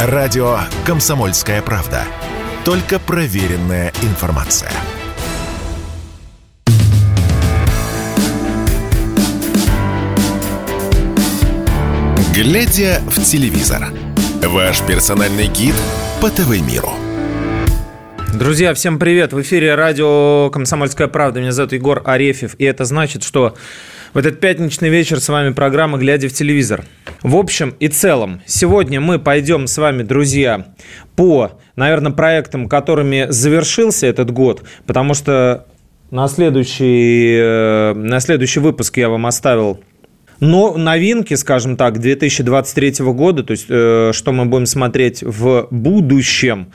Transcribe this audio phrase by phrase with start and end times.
[0.00, 2.04] Радио «Комсомольская правда».
[2.64, 4.70] Только проверенная информация.
[12.32, 13.88] Глядя в телевизор.
[14.44, 15.74] Ваш персональный гид
[16.20, 16.92] по ТВ-миру.
[18.38, 19.32] Друзья, всем привет!
[19.32, 21.40] В эфире радио «Комсомольская правда».
[21.40, 22.54] Меня зовут Егор Арефьев.
[22.58, 23.56] И это значит, что
[24.14, 26.84] в этот пятничный вечер с вами программа «Глядя в телевизор».
[27.22, 30.66] В общем и целом, сегодня мы пойдем с вами, друзья,
[31.16, 35.66] по, наверное, проектам, которыми завершился этот год, потому что
[36.10, 39.80] на следующий, э, на следующий выпуск я вам оставил
[40.40, 46.72] но новинки, скажем так, 2023 года, то есть э, что мы будем смотреть в будущем.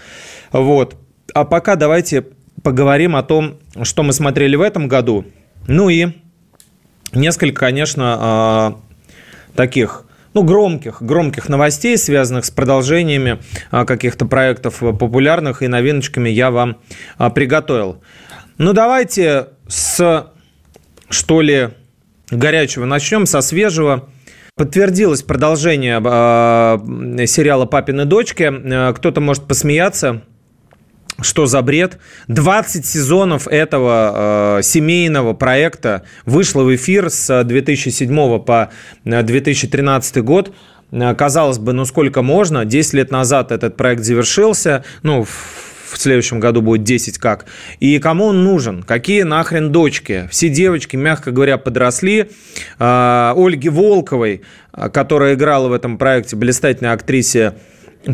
[0.51, 0.97] Вот.
[1.33, 2.25] А пока давайте
[2.61, 5.25] поговорим о том, что мы смотрели в этом году.
[5.67, 6.07] Ну и
[7.15, 13.39] несколько, конечно, э, таких ну, громких, громких новостей, связанных с продолжениями
[13.71, 16.77] а, каких-то проектов популярных и новиночками я вам
[17.17, 18.01] а, приготовил.
[18.57, 20.27] Ну, давайте с,
[21.09, 21.69] что ли,
[22.29, 24.09] горячего начнем, со свежего.
[24.55, 28.93] Подтвердилось продолжение э, сериала «Папины дочки».
[28.93, 30.21] Кто-то может посмеяться,
[31.21, 31.99] что за бред?
[32.27, 38.71] 20 сезонов этого э, семейного проекта вышло в эфир с 2007 по
[39.03, 40.53] 2013 год.
[40.91, 42.65] Э, казалось бы, ну сколько можно?
[42.65, 44.83] 10 лет назад этот проект завершился.
[45.03, 47.45] Ну, в следующем году будет 10 как.
[47.79, 48.83] И кому он нужен?
[48.83, 50.27] Какие нахрен дочки?
[50.31, 52.31] Все девочки, мягко говоря, подросли.
[52.79, 54.41] Э, Ольги Волковой,
[54.73, 57.53] э, которая играла в этом проекте, блистательной актрисе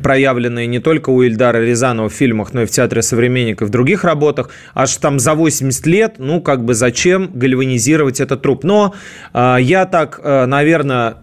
[0.02, 3.72] проявленные не только у Ильдара Рязанова в фильмах, но и в Театре современника и в
[3.72, 8.64] других работах, аж там за 80 лет, ну, как бы зачем гальванизировать этот труп.
[8.64, 8.94] Но
[9.34, 11.18] э, я так, э, наверное,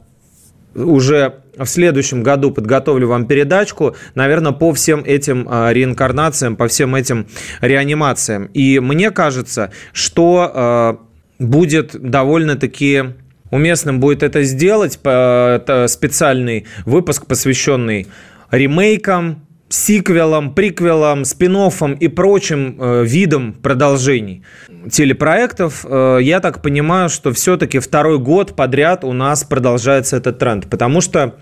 [0.75, 6.94] уже в следующем году подготовлю вам передачку, наверное, по всем этим э, реинкарнациям, по всем
[6.94, 7.28] этим
[7.61, 8.50] реанимациям.
[8.53, 11.00] И мне кажется, что
[11.38, 13.05] будет довольно-таки
[13.50, 18.06] уместным будет это сделать, специальный выпуск, посвященный
[18.50, 21.56] ремейкам, сиквелам, приквелам, спин
[21.98, 24.42] и прочим э, видам продолжений
[24.90, 25.84] телепроектов.
[25.88, 31.00] Э, я так понимаю, что все-таки второй год подряд у нас продолжается этот тренд, потому
[31.00, 31.34] что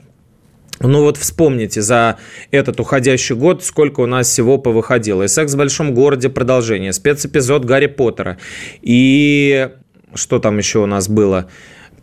[0.80, 2.18] ну вот вспомните за
[2.50, 5.22] этот уходящий год, сколько у нас всего повыходило.
[5.22, 8.38] И «Секс в большом городе» продолжение, спецэпизод Гарри Поттера.
[8.82, 9.70] И
[10.14, 11.48] что там еще у нас было?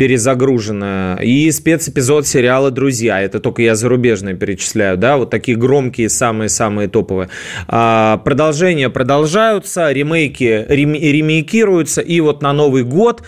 [0.02, 1.20] Перезагружена.
[1.22, 3.22] И спецэпизод сериала «Друзья».
[3.22, 7.30] Это только я зарубежные перечисляю, да, вот такие громкие, самые-самые топовые.
[7.68, 13.22] А, продолжения продолжаются, ремейки рем, ремейкируются, и вот на Новый год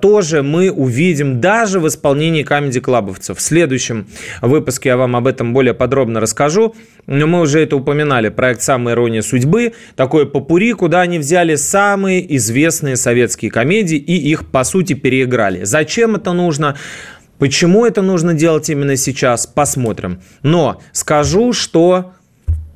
[0.00, 3.38] тоже мы увидим даже в исполнении камеди-клабовцев.
[3.38, 4.06] В следующем
[4.40, 6.74] выпуске я вам об этом более подробно расскажу.
[7.06, 8.28] Но мы уже это упоминали.
[8.28, 9.72] Проект «Самая ирония судьбы».
[9.96, 15.64] Такое попури, куда они взяли самые известные советские комедии и их, по сути, переиграли.
[15.64, 16.76] Зачем это нужно?
[17.38, 19.46] Почему это нужно делать именно сейчас?
[19.46, 20.20] Посмотрим.
[20.42, 22.12] Но скажу, что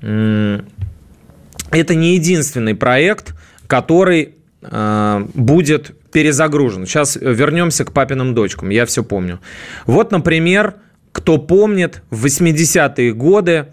[0.01, 3.35] это не единственный проект,
[3.67, 6.87] который э, будет перезагружен.
[6.87, 9.39] Сейчас вернемся к папиным дочкам, я все помню.
[9.85, 10.77] Вот, например,
[11.13, 13.67] кто помнит, в 80-е годы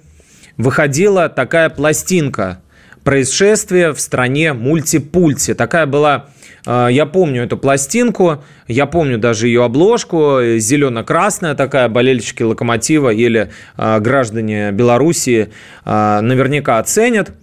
[0.57, 2.61] выходила такая пластинка
[3.05, 5.53] «Происшествие в стране мультипульти».
[5.53, 6.31] Такая была
[6.65, 13.51] э, я помню эту пластинку, я помню даже ее обложку, зелено-красная такая, болельщики «Локомотива» или
[13.77, 15.47] э, граждане Белоруссии
[15.85, 17.31] э, наверняка оценят–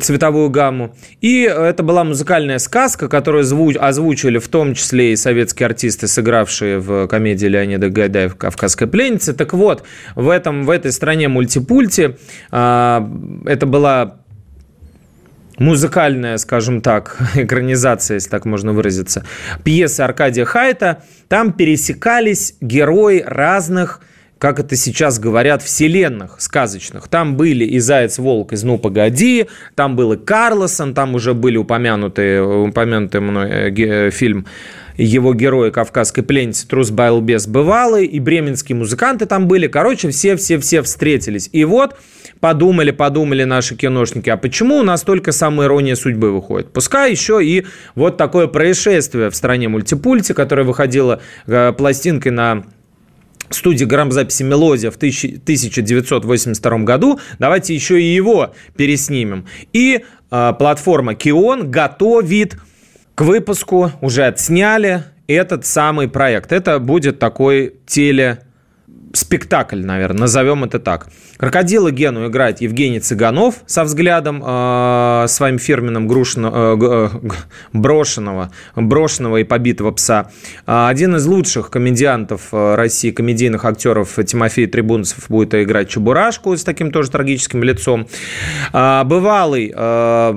[0.00, 0.94] цветовую гамму.
[1.20, 3.44] И это была музыкальная сказка, которую
[3.78, 9.34] озвучили в том числе и советские артисты, сыгравшие в комедии Леонида Гайдая «Кавказская пленница».
[9.34, 12.16] Так вот, в, этом, в этой стране мультипульти
[12.50, 13.06] а,
[13.44, 14.20] это была
[15.58, 19.24] музыкальная, скажем так, экранизация, если так можно выразиться,
[19.62, 21.04] пьесы Аркадия Хайта.
[21.28, 24.00] Там пересекались герои разных
[24.40, 27.08] как это сейчас говорят, вселенных сказочных.
[27.08, 32.42] Там были и Заяц-Волк из «Ну, погоди», там был и Карлосон, там уже были упомянутые,
[32.42, 34.46] упомянутый мной э, э, фильм
[34.96, 39.66] его герои «Кавказской пленницы» Трус Байлбес бывалый, и бременские музыканты там были.
[39.66, 41.50] Короче, все-все-все встретились.
[41.52, 41.98] И вот
[42.40, 46.72] подумали, подумали наши киношники, а почему у нас только самая ирония судьбы выходит?
[46.72, 52.64] Пускай еще и вот такое происшествие в стране мультипульти, которое выходило э, пластинкой на
[53.50, 57.20] студии грамзаписи «Мелодия» в 1982 году.
[57.38, 59.46] Давайте еще и его переснимем.
[59.72, 62.56] И э, платформа Кион готовит
[63.14, 66.52] к выпуску, уже отсняли этот самый проект.
[66.52, 68.40] Это будет такой теле
[69.12, 71.08] спектакль, наверное, назовем это так.
[71.36, 77.08] Крокодила Гену играет Евгений Цыганов со взглядом э, своим фирменным грушено, э,
[77.72, 80.30] брошенного, брошенного и побитого пса.
[80.66, 86.62] А один из лучших комедиантов э, России, комедийных актеров Тимофей Трибунцев будет играть Чебурашку с
[86.62, 88.06] таким тоже трагическим лицом.
[88.72, 90.32] А, бывалый, э,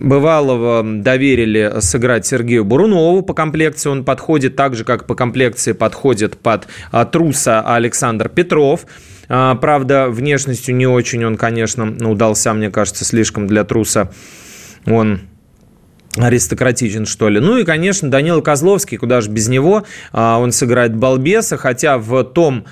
[0.00, 3.90] бывалого доверили сыграть Сергею Бурунову по комплекции.
[3.90, 8.86] Он подходит так же, как по комплекции подходит под а, труса Александр Петров.
[9.28, 14.10] А, правда, внешностью не очень он, конечно, удался, мне кажется, слишком для труса.
[14.86, 15.22] Он
[16.16, 17.40] аристократичен, что ли.
[17.40, 19.84] Ну и, конечно, Данила Козловский, куда же без него.
[20.12, 22.66] А, он сыграет балбеса, хотя в том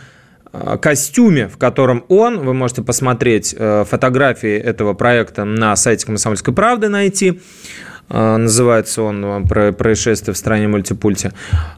[0.82, 6.90] костюме, в котором он, вы можете посмотреть э, фотографии этого проекта на сайте «Комсомольской правды»
[6.90, 7.40] найти, а,
[8.12, 11.32] называется он а, про происшествие в стране мультипульте.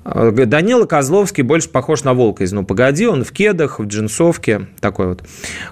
[0.04, 4.66] А, Данила Козловский больше похож на волка из «Ну, погоди», он в кедах, в джинсовке,
[4.80, 5.22] такой вот.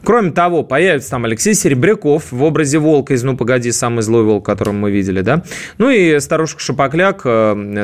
[0.04, 4.46] Кроме того, появится там Алексей Серебряков в образе волка из «Ну, погоди», самый злой волк,
[4.46, 5.42] которого мы видели, да.
[5.78, 7.22] Ну и старушка Шапокляк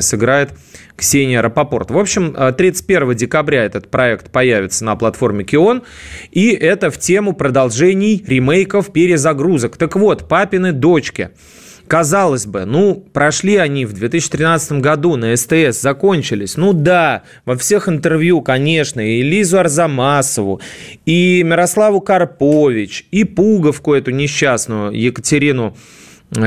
[0.00, 0.52] сыграет
[0.96, 1.90] Ксения Рапопорт.
[1.90, 5.82] В общем, 31 декабря этот проект появится на платформе Кион,
[6.30, 9.76] и это в тему продолжений, ремейков, перезагрузок.
[9.76, 11.30] Так вот, папины дочки–
[11.88, 16.58] Казалось бы, ну, прошли они в 2013 году на СТС, закончились.
[16.58, 20.61] Ну да, во всех интервью, конечно, и Лизу Арзамасову,
[21.06, 25.76] и Мирославу Карпович, и Пуговку эту несчастную, Екатерину,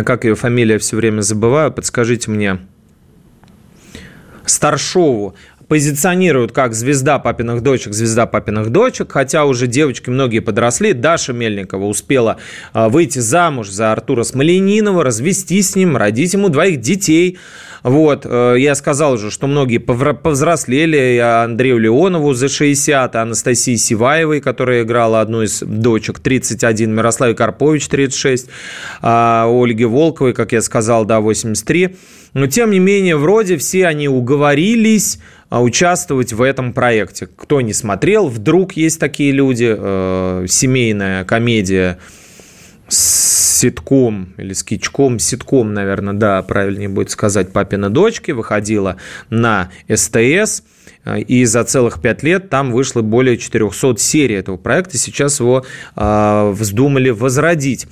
[0.05, 2.59] как ее фамилия все время забываю, подскажите мне,
[4.45, 5.35] Старшову
[5.71, 10.91] позиционируют как звезда папиных дочек, звезда папиных дочек, хотя уже девочки многие подросли.
[10.91, 12.35] Даша Мельникова успела
[12.73, 17.39] а, выйти замуж за Артура Смоленинова, развестись с ним, родить ему двоих детей.
[17.83, 24.83] Вот, э, я сказал уже, что многие повзрослели, Андрею Леонову за 60, Анастасии Сиваевой, которая
[24.83, 28.49] играла одну из дочек, 31, Мирославе Карпович, 36,
[29.01, 31.95] а Ольге Волковой, как я сказал, да, 83.
[32.33, 35.19] Но, тем не менее, вроде все они уговорились
[35.59, 37.27] участвовать в этом проекте.
[37.27, 41.97] Кто не смотрел, вдруг есть такие люди, э, семейная комедия
[42.87, 48.97] с ситком или скичком, ситком, наверное, да, правильнее будет сказать, папина дочки, выходила
[49.29, 50.63] на СТС,
[51.27, 55.65] и за целых пять лет там вышло более 400 серий этого проекта, сейчас его
[55.95, 57.87] э, вздумали возродить.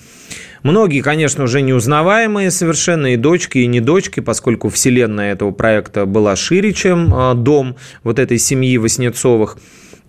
[0.63, 6.35] Многие, конечно, уже неузнаваемые совершенно, и дочки, и не дочки, поскольку вселенная этого проекта была
[6.35, 9.57] шире, чем э, дом вот этой семьи Васнецовых,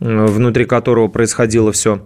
[0.00, 2.00] внутри которого происходило все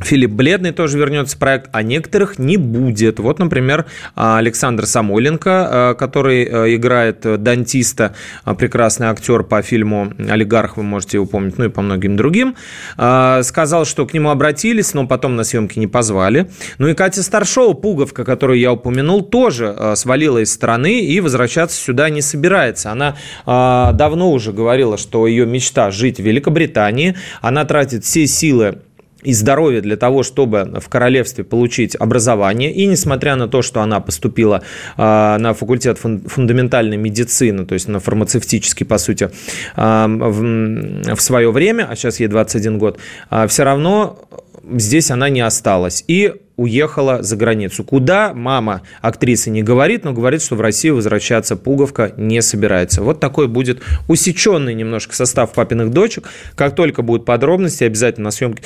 [0.00, 3.18] Филипп Бледный тоже вернется в проект, а некоторых не будет.
[3.18, 8.14] Вот, например, Александр Самойленко, э, который э, играет дантиста,
[8.58, 12.56] прекрасный актер по фильму «Олигарх», вы можете его помнить, ну и по многим другим,
[12.94, 16.50] сказал, что к нему обратились, но потом на съемки не позвали.
[16.78, 22.10] Ну и Катя Старшова, пуговка, которую я упомянул, тоже свалила из страны и возвращаться сюда
[22.10, 22.92] не собирается.
[22.92, 23.16] Она
[23.46, 27.16] давно уже говорила, что ее мечта жить в Великобритании.
[27.40, 28.78] Она тратит все силы
[29.28, 32.72] и здоровье для того, чтобы в королевстве получить образование.
[32.72, 34.62] И несмотря на то, что она поступила
[34.96, 39.30] а, на факультет фундаментальной медицины, то есть на фармацевтический, по сути,
[39.76, 42.98] а, в свое время, а сейчас ей 21 год,
[43.28, 44.18] а, все равно
[44.64, 46.04] здесь она не осталась.
[46.08, 47.84] И уехала за границу.
[47.84, 53.02] Куда мама актрисы не говорит, но говорит, что в Россию возвращаться Пуговка не собирается.
[53.02, 56.28] Вот такой будет усеченный немножко состав папиных дочек.
[56.56, 58.62] Как только будут подробности, обязательно на съемке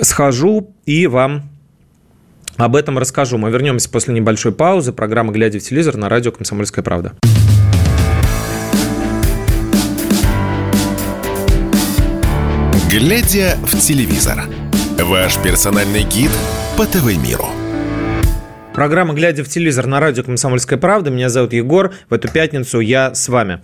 [0.00, 1.48] схожу и вам
[2.56, 3.38] об этом расскажу.
[3.38, 4.92] Мы вернемся после небольшой паузы.
[4.92, 7.12] Программа «Глядя в телевизор» на радио «Комсомольская правда».
[12.90, 14.44] «Глядя в телевизор»–
[14.98, 16.30] ваш персональный гид
[16.76, 17.46] по ТВ-миру.
[18.74, 21.10] Программа «Глядя в телевизор» на радио «Комсомольская правда».
[21.10, 21.92] Меня зовут Егор.
[22.10, 23.62] В эту пятницу я с вами.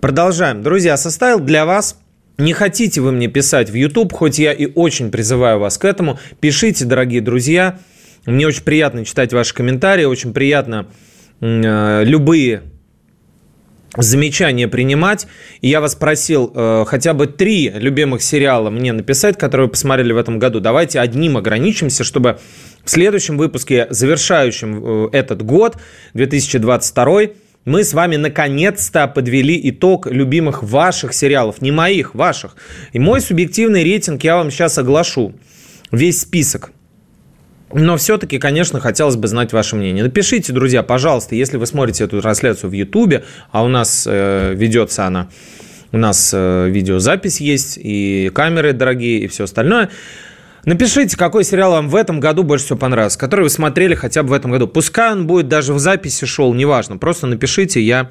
[0.00, 0.62] Продолжаем.
[0.62, 1.98] Друзья, составил для вас
[2.38, 6.18] не хотите вы мне писать в YouTube, хоть я и очень призываю вас к этому,
[6.40, 7.78] пишите, дорогие друзья.
[8.26, 10.86] Мне очень приятно читать ваши комментарии, очень приятно
[11.40, 12.62] э, любые
[13.96, 15.26] замечания принимать.
[15.60, 20.12] И я вас просил э, хотя бы три любимых сериала мне написать, которые вы посмотрели
[20.12, 20.60] в этом году.
[20.60, 22.38] Давайте одним ограничимся, чтобы
[22.84, 25.76] в следующем выпуске, завершающем э, этот год,
[26.14, 27.20] 2022,
[27.64, 32.56] мы с вами наконец-то подвели итог любимых ваших сериалов, не моих, ваших.
[32.92, 35.34] И мой субъективный рейтинг я вам сейчас оглашу.
[35.90, 36.72] Весь список.
[37.72, 40.04] Но все-таки, конечно, хотелось бы знать ваше мнение.
[40.04, 45.06] Напишите, друзья, пожалуйста, если вы смотрите эту трансляцию в Ютубе, а у нас э, ведется
[45.06, 45.28] она
[45.94, 49.90] у нас э, видеозапись есть, и камеры дорогие, и все остальное.
[50.64, 54.30] Напишите, какой сериал вам в этом году больше всего понравился, который вы смотрели хотя бы
[54.30, 54.66] в этом году.
[54.66, 56.96] Пускай он будет даже в записи шел, неважно.
[56.96, 58.10] Просто напишите, я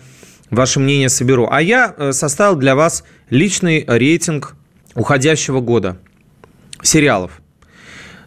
[0.51, 1.47] ваше мнение соберу.
[1.51, 4.55] А я э, составил для вас личный рейтинг
[4.93, 5.97] уходящего года
[6.83, 7.42] сериалов.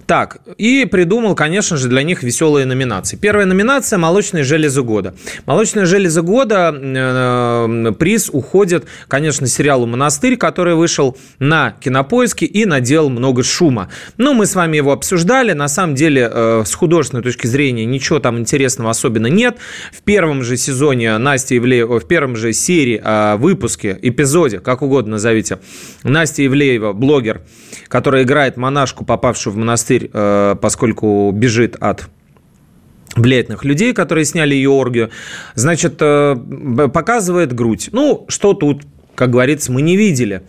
[0.06, 3.16] Так, и придумал, конечно же, для них веселые номинации.
[3.16, 5.16] Первая номинация– «Молочные железы года».
[5.46, 13.10] «Молочные железы года» э, приз уходит, конечно, сериалу «Монастырь», который вышел на Кинопоиске и наделал
[13.10, 13.90] много шума.
[14.16, 15.52] Ну, мы с вами его обсуждали.
[15.54, 19.56] На самом деле, э, с художественной точки зрения, ничего там интересного особенно нет.
[19.92, 25.12] В первом же сезоне Настя Ивлеева, в первом же серии, э, выпуске, эпизоде, как угодно
[25.12, 25.58] назовите,
[26.04, 27.40] Настя Ивлеева, блогер,
[27.88, 32.08] которая играет монашку, попавшую в монастырь, э, поскольку бежит от
[33.14, 35.10] влиятельных людей, которые сняли ее оргию,
[35.54, 36.36] значит, э,
[36.92, 37.88] показывает грудь.
[37.92, 38.82] Ну, что тут,
[39.14, 40.42] как говорится, мы не видели.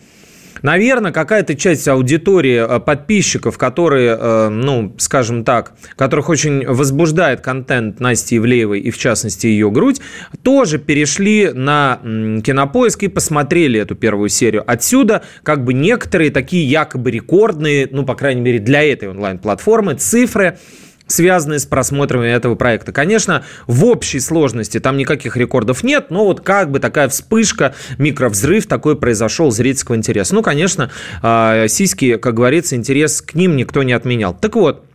[0.61, 7.99] Наверное, какая-то часть аудитории э, подписчиков, которые, э, ну, скажем так, которых очень возбуждает контент
[7.99, 10.01] Насти Ивлеевой и, в частности, ее грудь,
[10.43, 14.63] тоже перешли на кинопоиск и посмотрели эту первую серию.
[14.65, 20.57] Отсюда как бы некоторые такие якобы рекордные, ну, по крайней мере, для этой онлайн-платформы цифры–
[21.07, 22.91] связанные с просмотром этого проекта.
[22.91, 28.67] Конечно, в общей сложности там никаких рекордов нет, но вот как бы такая вспышка, микровзрыв
[28.67, 30.35] такой произошел зрительского интереса.
[30.35, 34.33] Ну, конечно, а, сиськи, как говорится, интерес к ним никто не отменял.
[34.33, 34.85] Так вот,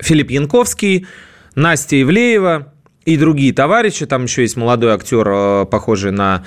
[0.00, 1.06] Филипп Янковский,
[1.54, 2.72] Настя Ивлеева
[3.04, 6.44] и другие товарищи, там еще есть молодой актер, а, похожий на,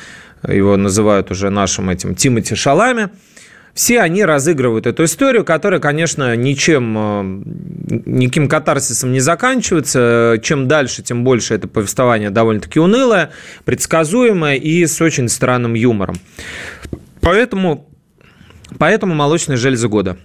[0.48, 3.10] его называют уже нашим этим, Тимати Шалами–
[3.76, 10.40] все они разыгрывают эту историю, которая, конечно, ничем, э, никаким катарсисом не заканчивается.
[10.42, 13.32] Чем дальше, тем больше это повествование довольно-таки унылое,
[13.66, 16.16] предсказуемое и с очень странным юмором.
[17.20, 17.90] Поэтому,
[18.80, 20.18] поэтому «Молочные железы года».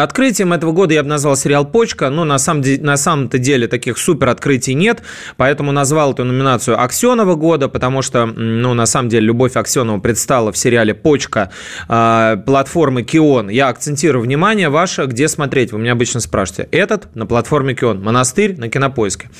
[0.00, 3.98] Открытием этого года я бы назвал сериал «Почка», но на, самом, на самом-то деле таких
[3.98, 5.02] супер открытий нет,
[5.36, 10.52] поэтому назвал эту номинацию «Аксенова года», потому что, ну, на самом деле, Любовь Аксенова предстала
[10.52, 11.50] в сериале «Почка»
[11.88, 13.48] э, платформы «Кион».
[13.48, 16.68] Я акцентирую внимание ваше, где смотреть, вы меня обычно спрашиваете.
[16.70, 19.30] Этот на платформе «Кион», «Монастырь» на Кинопоиске.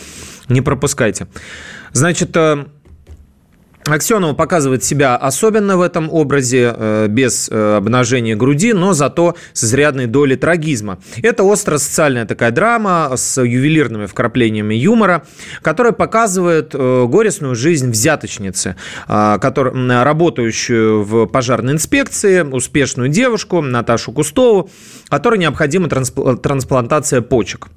[0.49, 1.27] Не пропускайте.
[1.93, 2.65] Значит, э,
[3.85, 9.65] Аксенова показывает себя особенно в этом образе, э, без э, обнажения груди, но зато с
[9.65, 10.99] изрядной долей трагизма.
[11.23, 15.25] Это остро-социальная такая драма с ювелирными вкраплениями юмора,
[15.63, 24.71] которая показывает э, горестную жизнь взяточницы, работающую в пожарной инспекции, успешную девушку Наташу Кустову,
[25.09, 27.69] которой необходима трансплантация почек.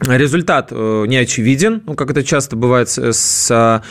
[0.00, 3.82] Результат не очевиден, ну, как это часто бывает с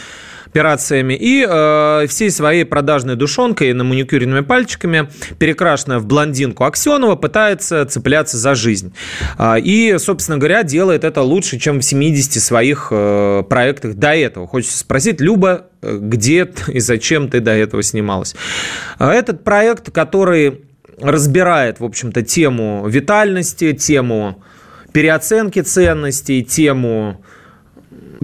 [0.51, 5.07] операциями, и э, всей своей продажной душонкой на маникюренными пальчиками,
[5.39, 8.93] перекрашенная в блондинку Аксенова, пытается цепляться за жизнь.
[9.39, 14.45] Э, и, собственно говоря, делает это лучше, чем в 70 своих э, проектах до этого.
[14.45, 18.35] Хочется спросить, Люба, э, где и зачем ты до этого снималась?
[18.99, 20.61] Э, этот проект, который
[20.99, 24.43] разбирает, в общем-то, тему витальности, тему
[24.91, 27.23] переоценки ценностей, тему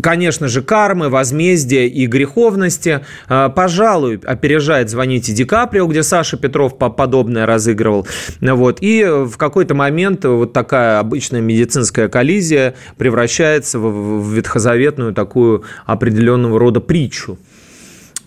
[0.02, 3.02] конечно же, кармы, возмездия и греховности.
[3.28, 8.08] А, пожалуй, опережает «Звоните Ди Каприо», где Саша Петров подобное разыгрывал.
[8.42, 8.80] Вот.
[8.82, 16.80] И в какой-то момент вот такая обычная медицинская коллизия превращается в ветхозаветную такую определенного рода
[16.80, 17.38] притчу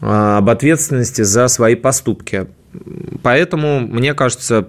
[0.01, 2.47] а, об ответственности за свои поступки.
[3.23, 4.69] Поэтому, мне кажется,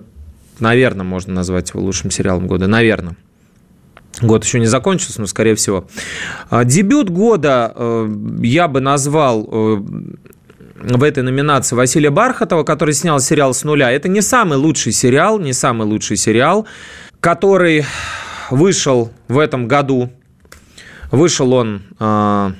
[0.59, 2.67] наверное, можно назвать его лучшим сериалом года.
[2.67, 3.15] Наверное.
[4.19, 5.87] Год еще не закончился, но скорее всего.
[6.49, 9.81] А, дебют года э, я бы назвал э,
[10.75, 13.91] в этой номинации Василия Бархатова, который снял сериал с нуля.
[13.91, 16.67] Это не самый лучший сериал, не самый лучший сериал,
[17.19, 17.85] который
[18.49, 20.11] вышел в этом году.
[21.11, 22.53] Вышел он а,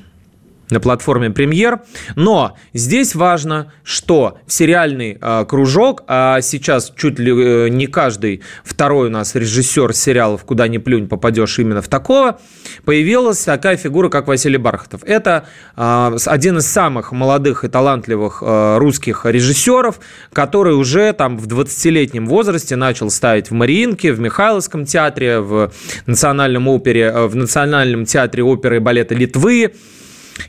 [0.71, 1.81] на платформе премьер.
[2.15, 8.41] Но здесь важно, что в сериальный э, кружок, а сейчас чуть ли э, не каждый
[8.63, 12.39] второй у нас режиссер сериалов «Куда ни плюнь» попадешь именно в такого,
[12.85, 15.03] появилась такая фигура, как Василий Бархатов.
[15.03, 19.99] Это э, один из самых молодых и талантливых э, русских режиссеров,
[20.33, 25.71] который уже там в 20-летнем возрасте начал ставить в Мариинке, в Михайловском театре, в
[26.05, 29.73] Национальном опере, э, в Национальном театре оперы и балета Литвы,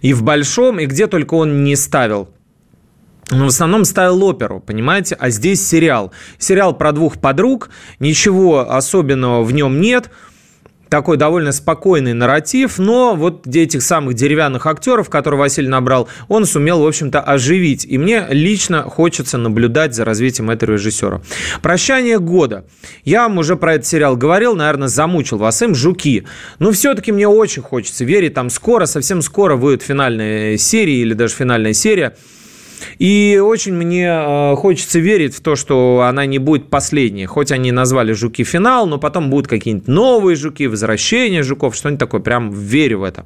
[0.01, 2.29] и в большом, и где только он не ставил.
[3.31, 5.17] Но в основном ставил оперу, понимаете?
[5.19, 6.13] А здесь сериал.
[6.39, 10.11] Сериал про двух подруг, ничего особенного в нем нет–
[10.93, 16.83] такой довольно спокойный нарратив, но вот этих самых деревянных актеров, которые Василий набрал, он сумел,
[16.83, 17.87] в общем-то, оживить.
[17.87, 21.23] И мне лично хочется наблюдать за развитием этого режиссера.
[21.63, 22.67] «Прощание года».
[23.05, 26.27] Я вам уже про этот сериал говорил, наверное, замучил вас им «Жуки».
[26.59, 31.35] Но все-таки мне очень хочется верить, там скоро, совсем скоро выйдет финальная серия или даже
[31.35, 32.15] финальная серия–
[32.99, 37.27] и очень мне э, хочется верить в то, что она не будет последней.
[37.27, 42.21] Хоть они назвали «Жуки» финал, но потом будут какие-нибудь новые «Жуки», возвращение «Жуков», что-нибудь такое.
[42.21, 43.25] Прям верю в это.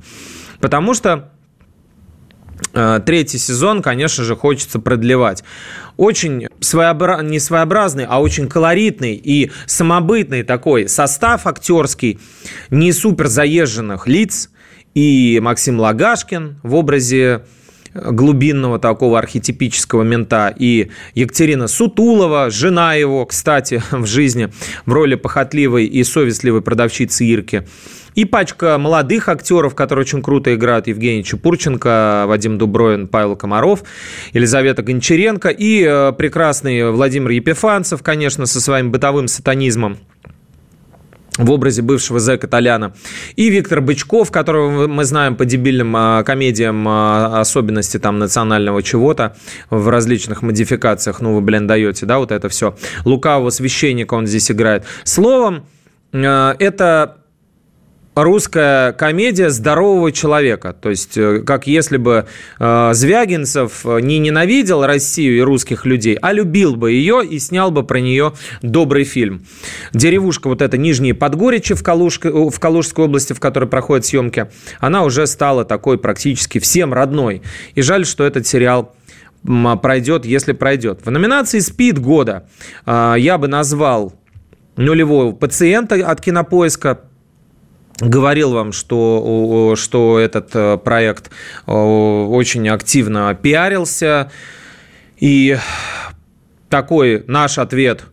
[0.61, 1.31] Потому что
[2.73, 5.45] э, третий сезон, конечно же, хочется продлевать.
[5.97, 7.23] Очень своеобра...
[7.23, 12.19] не своеобразный, а очень колоритный и самобытный такой состав актерский,
[12.71, 14.51] не супер заезженных лиц.
[14.95, 17.45] И Максим Лагашкин в образе
[18.05, 24.51] глубинного такого архетипического мента, и Екатерина Сутулова, жена его, кстати, в жизни,
[24.85, 27.67] в роли похотливой и совестливой продавщицы Ирки.
[28.15, 30.87] И пачка молодых актеров, которые очень круто играют.
[30.87, 33.85] Евгений Чепурченко, Вадим Дубровин, Павел Комаров,
[34.33, 39.99] Елизавета Гончаренко и э, прекрасный Владимир Епифанцев, конечно, со своим бытовым сатанизмом
[41.37, 42.95] в образе бывшего зэка Толяна.
[43.37, 49.37] И Виктор Бычков, которого мы знаем по дебильным а, комедиям а, особенности там национального чего-то
[49.71, 51.21] в различных модификациях.
[51.21, 52.77] Ну, вы, блин, даете, да, вот это все.
[53.05, 54.85] Лукавого священника он здесь играет.
[55.05, 55.67] Словом,
[56.13, 57.19] а, это
[58.17, 60.73] русская комедия здорового человека.
[60.73, 62.27] То есть, э, как если бы
[62.59, 67.85] э, Звягинцев не ненавидел Россию и русских людей, а любил бы ее и снял бы
[67.85, 68.33] про нее
[68.63, 69.45] добрый фильм.
[69.93, 74.49] Деревушка вот эта Нижние Подгоричи в, Калужской, в Калужской области, в которой проходят съемки,
[74.81, 77.43] она уже стала такой практически всем родной.
[77.75, 78.95] И жаль, что этот сериал
[79.83, 81.01] пройдет, если пройдет.
[81.05, 82.49] В номинации «Спид года»
[82.87, 84.15] э, я бы назвал
[84.77, 87.01] нулевого пациента от кинопоиска
[88.01, 91.31] говорил вам, что, что этот э, проект
[91.67, 94.31] очень активно пиарился.
[95.19, 95.57] И
[96.69, 98.05] такой наш ответ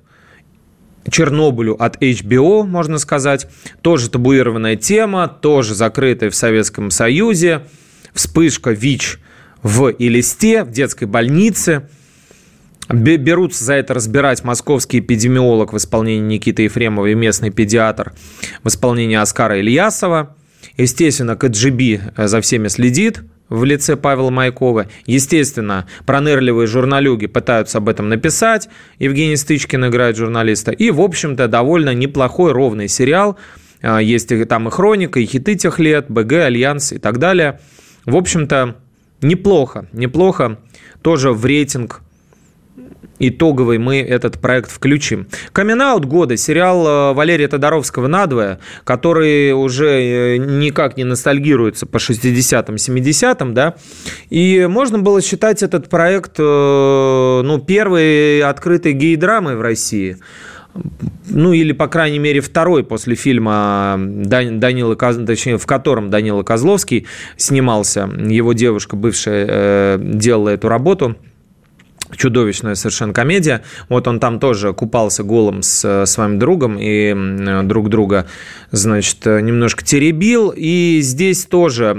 [1.10, 3.48] Чернобылю от HBO, можно сказать.
[3.82, 7.64] Тоже табуированная тема, тоже закрытая в Советском Союзе.
[8.14, 9.20] Вспышка ВИЧ
[9.64, 11.90] в Илисте, в детской больнице–
[12.90, 18.14] Берутся за это разбирать московский эпидемиолог в исполнении Никиты Ефремова и местный педиатр
[18.64, 20.36] в исполнении Оскара Ильясова.
[20.78, 24.88] Естественно, КГБ э, за всеми следит в лице Павла Майкова.
[25.06, 28.70] Естественно, пронырливые журналюги пытаются об этом написать.
[29.00, 30.72] Евгений Стычкин играет журналиста.
[30.72, 33.38] И, в общем-то, довольно неплохой, ровный сериал.
[33.82, 37.60] Э, есть там и хроника, и хиты тех лет, БГ, Альянс и так далее.
[38.06, 38.76] В общем-то,
[39.22, 40.60] неплохо, неплохо.
[41.02, 42.02] Тоже в рейтинг
[43.20, 45.28] итоговый мы этот проект включим.
[45.52, 52.76] камин года, сериал э, Валерия Тодоровского «Надвое», который уже э, никак не ностальгируется по 60-м,
[52.76, 53.76] 70-м, да,
[54.30, 60.18] и можно было считать этот проект, э, ну, первой открытой гей-драмой в России
[61.30, 67.06] ну или, по крайней мере, второй после фильма Данила, точнее, в котором Данила Козловский
[67.38, 68.10] снимался.
[68.18, 71.16] Его девушка бывшая делала эту работу–
[72.18, 73.64] чудовищная совершенно комедия.
[73.90, 78.26] Вот он там тоже купался голым с своим другом и друг друга,
[78.72, 80.54] значит, немножко теребил.
[80.56, 81.90] И здесь тоже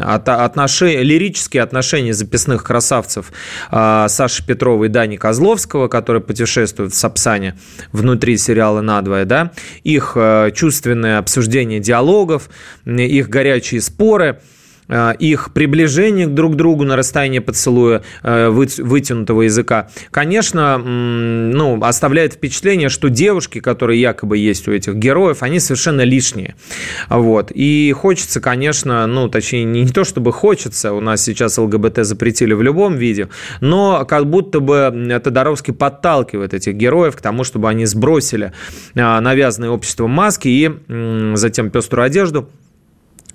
[0.00, 3.32] отношения, лирические отношения записных красавцев
[3.70, 7.56] а, Саши Петрова и Дани Козловского, которые путешествуют в Сапсане
[7.92, 9.52] внутри сериала «Надвое», да,
[9.84, 10.16] их
[10.54, 12.50] чувственное обсуждение диалогов,
[12.84, 14.61] их горячие споры– Э,
[15.18, 22.88] их приближение друг к другу на расстояние поцелуя э, вытянутого языка, конечно, ну, оставляет впечатление,
[22.88, 26.56] что девушки, которые якобы есть у этих героев, они совершенно лишние.
[27.08, 27.50] Вот.
[27.54, 32.62] И хочется, конечно, ну, точнее, не то чтобы хочется, у нас сейчас ЛГБТ запретили в
[32.62, 33.28] любом виде,
[33.60, 38.52] но как будто бы Тодоровский подталкивает этих героев к тому, чтобы они сбросили
[38.94, 40.70] э, навязанные обществом маски и
[41.36, 42.48] затем пеструю одежду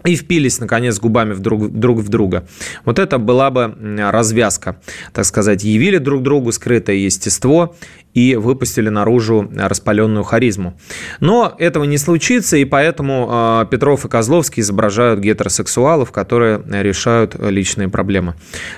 [0.07, 2.47] и впились, наконец, губами в друг, друг в друга.
[2.85, 4.79] Вот это была бы развязка,
[5.13, 5.63] так сказать.
[5.63, 7.75] Явили друг другу скрытое естество
[8.13, 10.79] и выпустили наружу распаленную харизму.
[11.19, 17.89] Но этого не случится, и поэтому а, Петров и Козловский изображают гетеросексуалов, которые решают личные
[17.89, 18.35] проблемы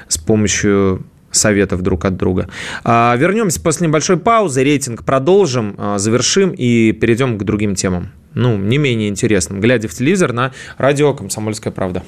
[0.07, 2.49] с помощью советов друг от друга.
[2.83, 8.57] А, вернемся после небольшой паузы, рейтинг продолжим, а, завершим и перейдем к другим темам ну,
[8.57, 12.03] не менее интересным, глядя в телевизор на радио «Комсомольская правда».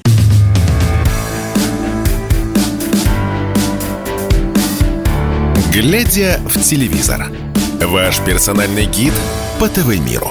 [5.73, 7.27] Глядя в телевизор.
[7.81, 9.13] Ваш персональный гид
[9.59, 10.29] по ТВ-миру.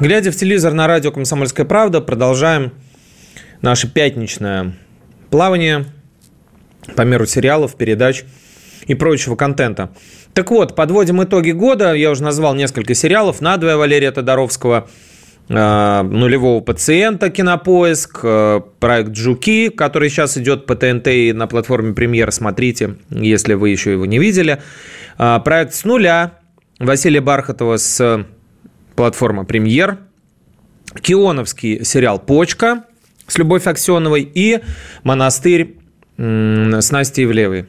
[0.00, 2.72] Глядя в телевизор на радио «Комсомольская правда», продолжаем
[3.62, 4.76] наше пятничное
[5.30, 5.86] плавание
[6.96, 8.24] по миру сериалов, передач
[8.86, 9.90] и прочего контента.
[10.36, 11.94] Так вот, подводим итоги года.
[11.94, 13.40] Я уже назвал несколько сериалов.
[13.40, 14.86] «Надвое» Валерия Тодоровского,
[15.48, 21.94] э, «Нулевого пациента», «Кинопоиск», э, проект «Жуки», который сейчас идет по ТНТ и на платформе
[21.94, 22.30] «Премьер».
[22.32, 24.60] Смотрите, если вы еще его не видели.
[25.16, 26.32] Э, проект «С нуля»
[26.78, 28.26] Василия Бархатова с
[28.94, 30.00] платформа «Премьер»,
[31.00, 32.84] Кионовский сериал «Почка»
[33.26, 34.60] с Любовь Аксеновой и
[35.02, 35.78] «Монастырь»
[36.18, 37.68] с Настей Ивлевой.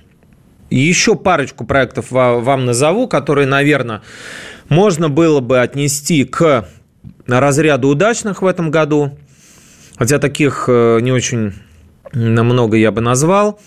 [0.70, 4.02] Еще парочку проектов вам назову, которые, наверное,
[4.70, 6.68] можно было бы отнести к
[7.28, 9.18] разряду удачных в этом году.
[9.98, 11.54] Хотя таких э, не очень
[12.14, 13.60] много я бы назвал.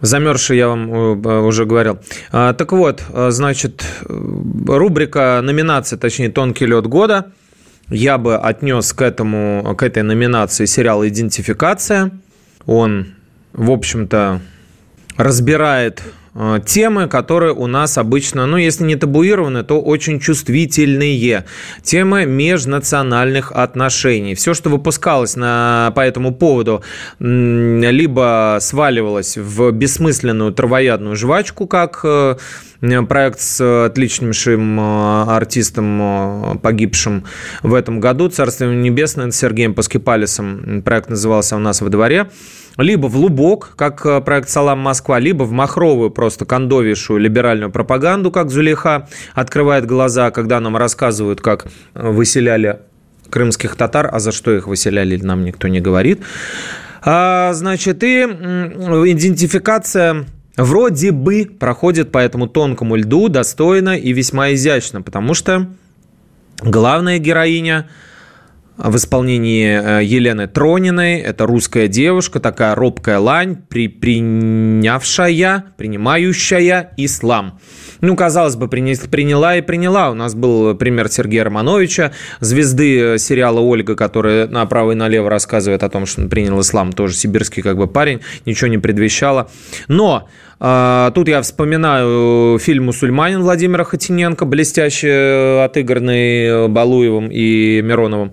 [0.00, 1.98] Замерзший я вам э, уже говорил.
[2.32, 7.32] А, так вот, э, значит, рубрика номинации, точнее, «Тонкий лед года».
[7.88, 12.12] Я бы отнес к, этому, к этой номинации сериал «Идентификация».
[12.66, 13.08] Он,
[13.52, 14.40] в общем-то,
[15.16, 16.02] разбирает
[16.34, 21.44] Э, темы, которые у нас обычно, ну, если не табуированы, то очень чувствительные.
[21.82, 24.34] Темы межнациональных отношений.
[24.34, 26.82] Все, что выпускалось на, по этому поводу,
[27.18, 32.36] либо сваливалось в бессмысленную травоядную жвачку, как э,
[33.08, 37.24] проект с отличнейшим э, артистом, погибшим
[37.62, 40.82] в этом году, Царство Небесное, Сергеем Паскипалисом.
[40.84, 42.28] Проект назывался «У нас во дворе»
[42.80, 48.30] либо в Лубок, как э, проект «Салам Москва», либо в махровую просто кондовейшую либеральную пропаганду,
[48.30, 52.80] как Зулейха открывает глаза, когда нам рассказывают, как выселяли
[53.28, 56.20] крымских татар, а за что их выселяли, нам никто не говорит.
[57.02, 65.00] А, значит, и идентификация вроде бы проходит по этому тонкому льду достойно и весьма изящно,
[65.00, 65.68] потому что
[66.62, 67.88] главная героиня–
[68.82, 71.18] в исполнении э, Елены Трониной.
[71.18, 77.60] Это русская девушка, такая робкая лань, при, принявшая, принимающая ислам.
[78.00, 80.10] Ну, казалось бы, приняла и приняла.
[80.10, 85.90] У нас был пример Сергея Романовича, звезды сериала «Ольга», которая направо и налево рассказывает о
[85.90, 89.50] том, что он принял ислам, тоже сибирский как бы парень, ничего не предвещало.
[89.88, 90.28] Но
[90.60, 98.32] Тут я вспоминаю фильм «Мусульманин» Владимира Хотиненко, блестяще отыгранный Балуевым и Мироновым.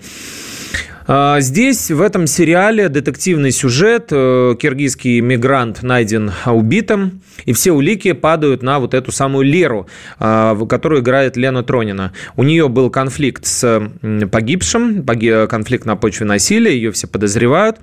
[1.09, 4.07] А, здесь, в этом сериале, детективный сюжет.
[4.11, 9.87] Э, киргизский мигрант найден убитым, и все улики падают на вот эту самую Леру,
[10.19, 12.11] а, которую играет Лена Тронина.
[12.35, 13.89] У нее был конфликт с
[14.29, 17.77] погибшим, конфликт на почве насилия, ее все подозревают.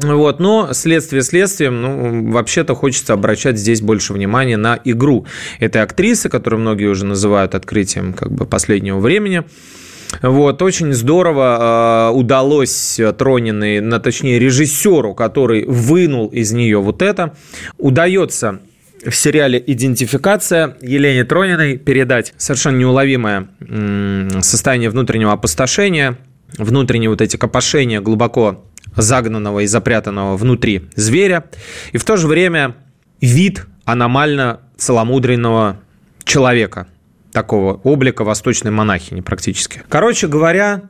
[0.00, 5.26] Вот, но следствие следствием, ну, вообще-то хочется обращать здесь больше внимания на игру
[5.58, 9.42] этой актрисы, которую многие уже называют открытием как бы последнего времени.
[10.22, 17.34] Вот, очень здорово э, удалось Трониной, на, точнее, режиссеру, который вынул из нее вот это,
[17.76, 18.60] удается
[19.04, 23.48] в сериале «Идентификация» Елене Трониной передать совершенно неуловимое
[24.40, 26.18] состояние внутреннего опустошения,
[26.56, 28.64] внутренние вот эти копошения глубоко
[28.98, 31.44] загнанного и запрятанного внутри зверя,
[31.92, 32.76] и в то же время
[33.20, 35.80] вид аномально целомудренного
[36.24, 36.86] человека–
[37.32, 39.82] такого облика восточной монахини практически.
[39.88, 40.82] Короче говоря,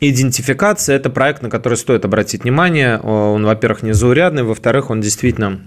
[0.00, 2.98] идентификация– это проект, на который стоит обратить внимание.
[2.98, 5.60] Он, во-первых, незаурядный, во-вторых, он действительно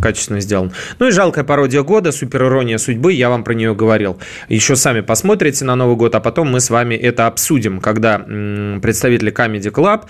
[0.00, 0.72] качественно сделан.
[0.98, 4.18] Ну и жалкая пародия года, суперирония судьбы, я вам про нее говорил.
[4.48, 9.32] Еще сами посмотрите на Новый год, а потом мы с вами это обсудим, когда представители
[9.32, 10.06] Comedy Club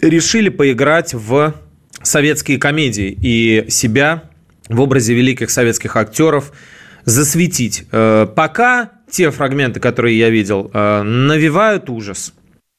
[0.00, 1.54] решили поиграть в
[2.02, 4.24] советские комедии и себя
[4.68, 6.52] в образе великих советских актеров–
[7.08, 7.84] засветить.
[7.90, 12.34] Э, пока те фрагменты, которые я видел, э, навевают ужас.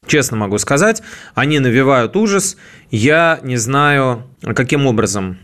[0.07, 1.01] Честно могу сказать,
[1.35, 2.57] они навевают ужас.
[2.91, 4.23] Я не знаю,
[4.55, 5.37] каким образом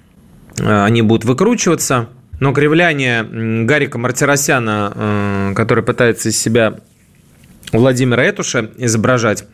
[0.60, 2.10] э, они будут выкручиваться.
[2.40, 3.24] Но кривляние
[3.66, 6.80] Гарика Мартиросяна, который пытается из себя
[7.72, 9.46] Владимира Этуша изображать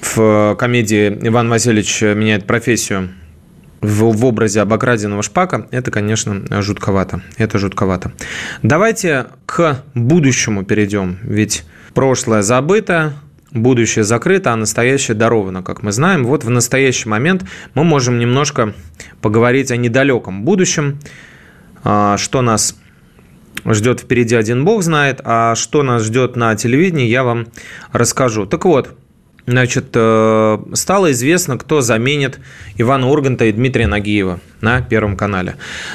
[0.00, 3.10] в комедии «Иван Васильевич меняет профессию»,
[3.80, 7.22] в, в образе обокраденного шпака, это, конечно, жутковато.
[7.36, 8.12] Это жутковато.
[8.62, 11.18] Давайте к будущему перейдем.
[11.22, 13.14] Ведь прошлое забыто,
[13.52, 16.24] будущее закрыто, а настоящее даровано, как мы знаем.
[16.24, 18.74] Вот в настоящий момент мы можем немножко
[19.20, 20.98] поговорить о недалеком будущем,
[21.84, 22.76] а, что нас
[23.64, 27.46] ждет впереди один бог знает, а что нас ждет на телевидении, я вам
[27.92, 28.46] расскажу.
[28.46, 28.96] Так вот,
[29.48, 32.38] Значит, э, стало известно, кто заменит
[32.76, 35.54] Ивана Урганта и Дмитрия Нагиева на Первом канале.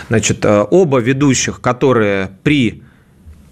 [0.09, 2.81] Значит, э, оба ведущих, которые при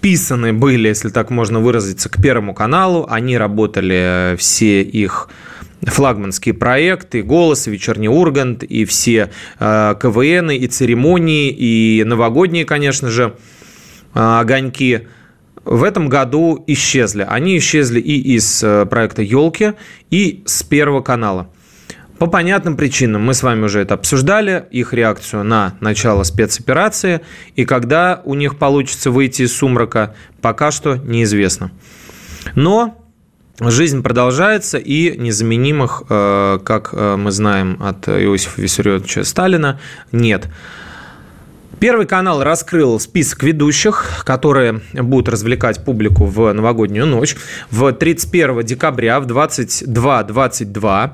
[0.02, 3.06] приписаны были, если так можно выразиться, к Первому каналу.
[3.08, 5.30] Они работали, все их
[5.84, 13.36] флагманские проекты, «Голос», «Вечерний Ургант», и все э, КВН, и церемонии, и новогодние, конечно же,
[14.16, 15.08] э, огоньки
[15.66, 17.26] в этом году исчезли.
[17.28, 19.74] Они исчезли и из э, проекта «Елки»,
[20.10, 21.50] и с Первого канала.
[22.18, 27.22] По понятным причинам мы с вами уже это обсуждали, их реакцию на начало спецоперации,
[27.56, 31.72] и когда у них получится выйти из сумрака, пока что неизвестно.
[32.56, 32.98] Но
[33.64, 39.80] Жизнь продолжается, и незаменимых, э, как э, мы знаем от Иосифа Виссарионовича Сталина,
[40.12, 40.48] нет.
[41.82, 47.36] Первый канал раскрыл список ведущих, которые будут развлекать публику в новогоднюю ночь.
[47.72, 51.10] В 31 декабря в 22.22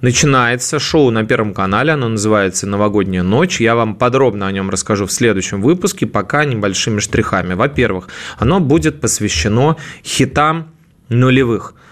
[0.00, 1.92] начинается шоу на Первом канале.
[1.92, 3.60] Оно называется «Новогодняя ночь».
[3.60, 7.52] Я вам подробно о нем расскажу в следующем выпуске, пока небольшими штрихами.
[7.52, 10.68] Во-первых, оно будет посвящено хитам
[11.10, 11.74] нулевых–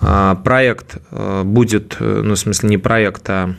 [0.00, 3.54] а, проект э, будет, э, ну, в смысле, не проект, а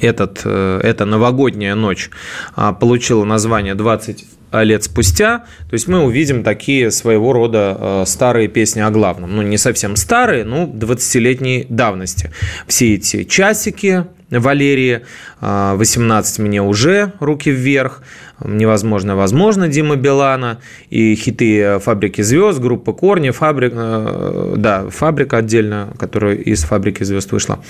[0.00, 2.10] этот, э, эта новогодняя ночь
[2.54, 8.80] а, получила название 20 лет спустя, то есть мы увидим такие своего рода старые песни
[8.80, 9.34] о главном.
[9.34, 12.30] Ну, не совсем старые, но 20-летней давности.
[12.66, 15.02] Все эти часики, Валерии,
[15.40, 18.02] 18 мне уже, руки вверх,
[18.44, 25.92] невозможно, возможно Дима Билана и хиты «Фабрики звезд», группа «Корни», фабрик, э, да, «Фабрика» отдельно,
[25.98, 27.62] которая из «Фабрики звезд» вышла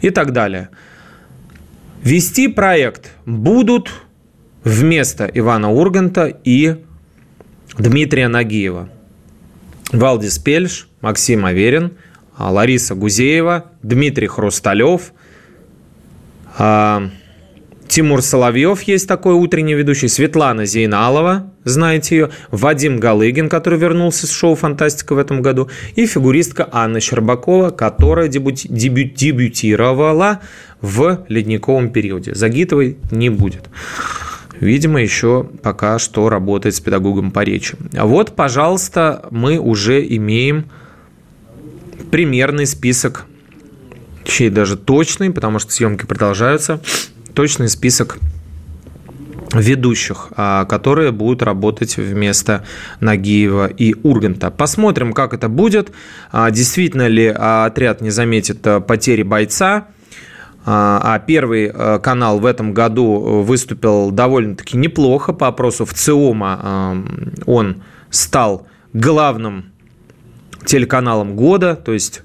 [0.00, 0.68] и так далее.
[2.06, 3.90] Вести проект будут
[4.62, 6.76] вместо Ивана Урганта и
[7.76, 8.88] Дмитрия Нагиева.
[9.90, 11.94] Валдис Пельш, Максим Аверин,
[12.38, 15.12] Лариса Гузеева, Дмитрий Хрусталев–
[16.58, 17.10] а,
[17.88, 24.30] Тимур Соловьев есть такой утренний ведущий, Светлана Зейналова, знаете ее, Вадим Галыгин, который вернулся с
[24.30, 30.40] шоу «Фантастика» в этом году, и фигуристка Анна Щербакова, которая дебют, дебют, дебютировала
[30.80, 32.34] в ледниковом периоде.
[32.34, 33.68] Загитовой не будет.
[34.60, 37.76] Видимо, еще пока что работает с педагогом по речи.
[37.94, 40.66] А вот, пожалуйста, мы уже имеем
[42.10, 43.26] примерный список
[44.24, 46.80] чей даже точный, потому что съемки продолжаются,
[47.36, 48.18] точный список
[49.52, 52.64] ведущих, а, которые будут работать вместо
[53.00, 54.50] Нагиева и Урганта.
[54.50, 55.92] Посмотрим, как это будет.
[56.32, 59.88] А, действительно ли отряд не заметит потери бойца.
[60.68, 65.32] А первый канал в этом году выступил довольно-таки неплохо.
[65.32, 67.04] По опросу в ЦИОМа
[67.46, 69.66] он стал главным
[70.64, 72.22] телеканалом года, то есть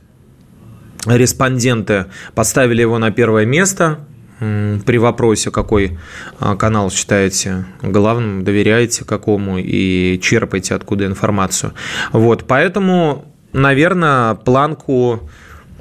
[1.06, 4.00] респонденты поставили его на первое место
[4.42, 6.00] при вопросе, какой
[6.40, 11.74] а, канал считаете главным, доверяете какому и черпаете откуда информацию.
[12.12, 15.30] Вот, поэтому, наверное, планку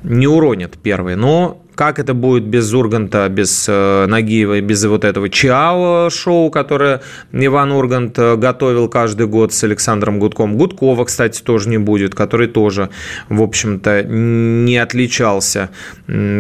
[0.02, 1.16] не уронят первый.
[1.16, 7.00] Но как это будет без Урганта, без э, Нагиева, без вот этого Чао шоу, которое
[7.32, 10.58] Иван Ургант э, готовил каждый год с Александром Гудком.
[10.58, 12.90] Гудкова, кстати, тоже не будет, который тоже,
[13.30, 15.70] в общем-то, не отличался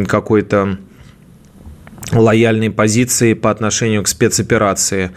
[0.06, 0.76] какой-то
[2.12, 5.10] лояльной позицией по отношению к спецоперации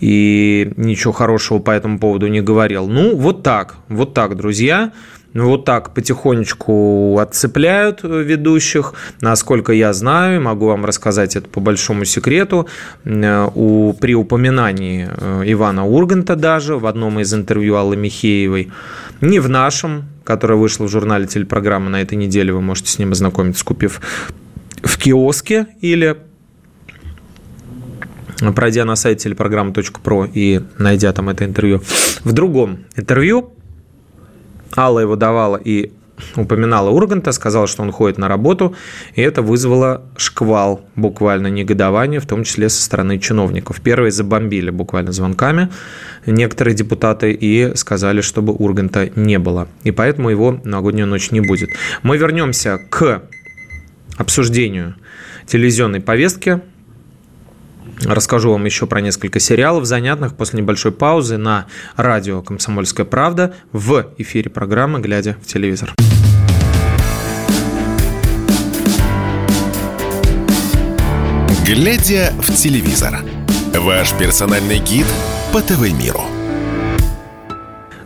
[0.00, 2.88] и ничего хорошего по этому поводу не говорил.
[2.88, 4.92] Ну, вот так, вот так, друзья.
[5.32, 8.94] Ну, вот так потихонечку отцепляют ведущих.
[9.20, 12.66] Насколько я знаю, могу вам рассказать это по большому секрету,
[13.04, 18.70] э, у, при упоминании э, Ивана Урганта даже в одном из интервью Аллы Михеевой,
[19.22, 23.12] не в нашем, которое вышло в журнале телепрограммы на этой неделе, вы можете с ним
[23.12, 24.02] ознакомиться, купив
[24.82, 26.18] в киоске или
[28.50, 31.82] пройдя на сайт телепрограммы.про и найдя там это интервью.
[32.24, 33.52] В другом интервью
[34.76, 35.92] Алла его давала и
[36.36, 38.74] упоминала Урганта, сказала, что он ходит на работу,
[39.14, 43.80] и это вызвало шквал, буквально негодование, в том числе со стороны чиновников.
[43.80, 45.68] Первые забомбили буквально звонками
[46.26, 49.68] некоторые депутаты и сказали, чтобы Урганта не было.
[49.84, 51.70] И поэтому его новогоднюю ночь не будет.
[52.02, 53.22] Мы вернемся к
[54.16, 54.94] обсуждению
[55.46, 56.60] телевизионной повестки
[58.04, 64.06] Расскажу вам еще про несколько сериалов занятных после небольшой паузы на радио «Комсомольская правда» в
[64.18, 65.94] эфире программы «Глядя в телевизор».
[71.64, 73.20] «Глядя в телевизор»–
[73.74, 75.06] ваш персональный гид
[75.52, 76.22] по ТВ-миру.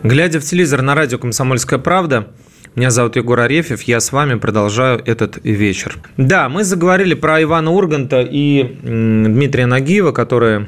[0.03, 2.29] «Глядя в телевизор» на радио «Комсомольская правда»
[2.77, 5.97] Меня зовут Егор Арефьев, я с вами продолжаю этот вечер.
[6.19, 10.67] Да, мы заговорили про Ивана Урганта и Дмитрия Нагиева, которые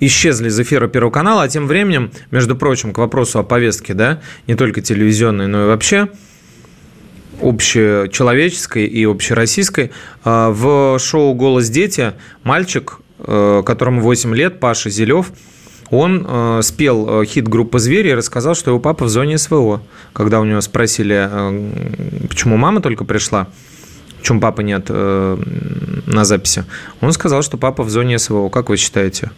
[0.00, 4.20] исчезли из эфира Первого канала, а тем временем, между прочим, к вопросу о повестке, да,
[4.48, 6.08] не только телевизионной, но и вообще
[7.40, 9.92] общечеловеческой и общероссийской,
[10.24, 15.30] а, в шоу «Голос дети» мальчик, э, которому 8 лет, Паша Зелев,
[15.90, 19.82] он э, спел э, хит группы «Звери» и рассказал, что его папа в зоне СВО.
[20.12, 21.28] Когда у него спросили,
[22.28, 23.48] почему мама только пришла,
[24.22, 26.64] чем папы нет на записи,
[27.00, 28.48] он сказал, что папа в зоне СВО.
[28.48, 29.30] Как вы считаете?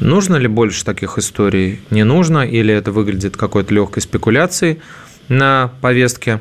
[0.00, 1.80] Нужно ли больше таких историй?
[1.90, 2.40] Не нужно?
[2.40, 4.80] Или это выглядит какой-то легкой спекуляцией
[5.28, 6.40] на повестке?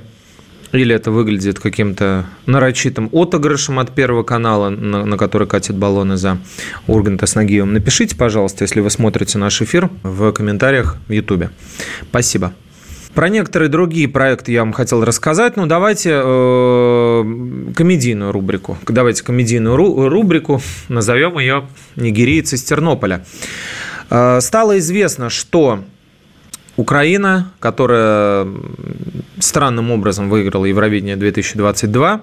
[0.74, 6.40] Или это выглядит каким-то нарочитым отыгрышем от Первого канала, на, на который катят баллоны за
[6.88, 7.74] Урганта с Нагиевым.
[7.74, 11.52] Напишите, пожалуйста, если вы смотрите наш эфир в комментариях в Ютубе.
[12.10, 12.54] Спасибо.
[13.14, 15.56] Про некоторые другие проекты я вам хотел рассказать.
[15.58, 18.76] Ну, давайте э, комедийную рубрику.
[18.88, 20.60] Давайте комедийную ру- рубрику.
[20.90, 23.24] Назовем ее «Нигерийцы из Тернополя».
[24.10, 25.84] Э, стало известно, что
[26.76, 28.48] Украина, которая
[29.40, 32.22] странным образом выиграла Евровидение 2022.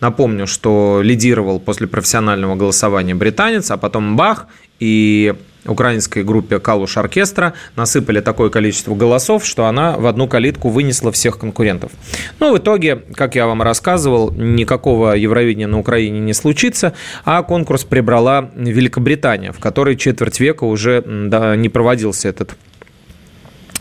[0.00, 4.46] Напомню, что лидировал после профессионального голосования британец, а потом бах,
[4.78, 5.34] и
[5.66, 11.38] украинской группе «Калуш Оркестра» насыпали такое количество голосов, что она в одну калитку вынесла всех
[11.38, 11.92] конкурентов.
[12.38, 16.94] Но в итоге, как я вам рассказывал, никакого Евровидения на Украине не случится,
[17.26, 22.56] а конкурс прибрала Великобритания, в которой четверть века уже да, не проводился этот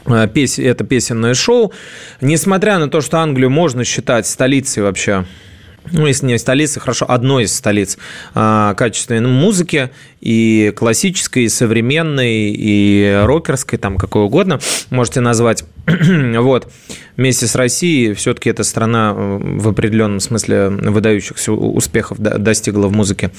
[0.10, 1.74] Э, это песенное шоу.
[2.22, 5.26] Несмотря на то, что Англию можно считать столицей вообще
[5.92, 7.98] ну, если не столицей, хорошо, одной из столиц
[8.36, 9.90] э, качественной музыки,
[10.22, 15.64] и классической, и современной, и рокерской, там какой угодно, можете назвать.
[15.88, 16.72] вот.
[17.18, 23.32] Вместе с Россией все-таки эта страна э, в определенном смысле выдающихся успехов достигла в музыке.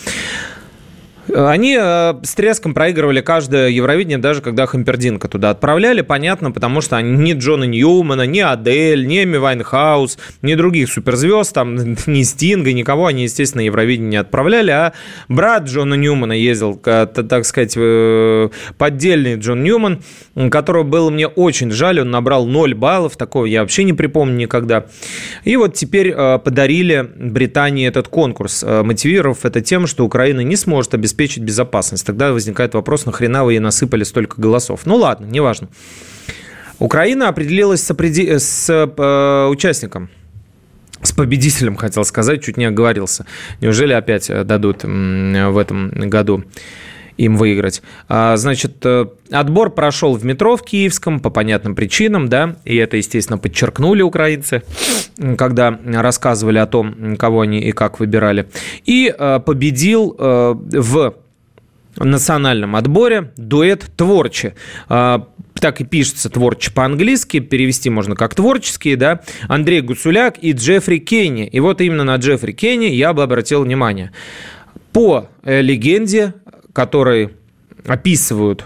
[1.34, 6.96] Они э, с треском проигрывали каждое Евровидение, даже когда Хампердинка туда отправляли, понятно, потому что
[6.96, 12.72] они ни Джона Ньюмана, ни Адель, ни Эми Вайнхаус, ни других суперзвезд, там, ни Стинга,
[12.72, 14.92] никого они, естественно, Евровидение не отправляли, а
[15.28, 20.02] брат Джона Ньюмана ездил, так сказать, э, поддельный Джон Ньюман,
[20.50, 24.86] которого было мне очень жаль, он набрал 0 баллов, такого я вообще не припомню никогда.
[25.44, 30.94] И вот теперь э, подарили Британии этот конкурс, мотивировав это тем, что Украина не сможет
[30.94, 32.06] обеспечить обеспечить безопасность.
[32.06, 34.80] Тогда возникает вопрос, нахрена вы ей насыпали столько голосов?
[34.86, 35.68] Ну ладно, неважно.
[36.78, 38.40] Украина определилась с, определ...
[38.40, 40.08] с э, участником
[41.02, 43.26] с победителем, хотел сказать, чуть не оговорился.
[43.60, 46.44] Неужели опять э, дадут в этом году
[47.16, 47.82] им выиграть.
[48.08, 52.96] А, значит, э, отбор прошел в метро в Киевском по понятным причинам, да, и это,
[52.96, 54.62] естественно, подчеркнули украинцы,
[55.36, 58.48] когда рассказывали о том, кого они и как выбирали.
[58.86, 61.14] И э, победил э, в
[61.98, 64.54] национальном отборе дуэт «Творче».
[64.88, 71.46] Так и пишется «Творче» по-английски, перевести можно как «творческие», да, Андрей Гуцуляк и Джеффри Кенни.
[71.46, 74.12] И вот именно на Джеффри Кенни я бы обратил внимание.
[74.92, 76.34] По легенде
[76.72, 77.32] которые
[77.86, 78.64] описывают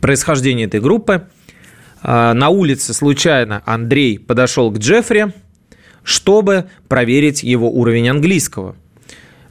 [0.00, 1.28] происхождение этой группы.
[2.02, 5.32] А, на улице случайно Андрей подошел к Джеффри,
[6.02, 8.76] чтобы проверить его уровень английского–